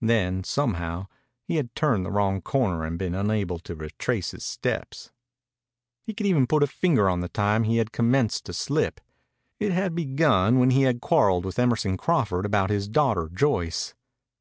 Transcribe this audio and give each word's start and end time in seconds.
Then, 0.00 0.42
somehow, 0.42 1.06
he 1.44 1.54
had 1.54 1.72
turned 1.76 2.04
the 2.04 2.10
wrong 2.10 2.40
corner 2.40 2.84
and 2.84 2.98
been 2.98 3.14
unable 3.14 3.60
to 3.60 3.76
retrace 3.76 4.32
his 4.32 4.42
steps. 4.42 5.12
He 6.02 6.12
could 6.14 6.26
even 6.26 6.48
put 6.48 6.64
a 6.64 6.66
finger 6.66 7.08
on 7.08 7.20
the 7.20 7.28
time 7.28 7.62
he 7.62 7.76
had 7.76 7.92
commenced 7.92 8.44
to 8.46 8.52
slip. 8.52 9.00
It 9.60 9.70
had 9.70 9.94
begun 9.94 10.58
when 10.58 10.70
he 10.70 10.82
had 10.82 11.00
quarreled 11.00 11.44
with 11.44 11.60
Emerson 11.60 11.96
Crawford 11.96 12.44
about 12.44 12.70
his 12.70 12.88
daughter 12.88 13.30
Joyce. 13.32 13.94